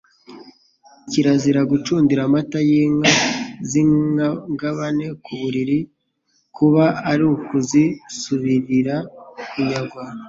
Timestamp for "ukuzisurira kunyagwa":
7.33-10.03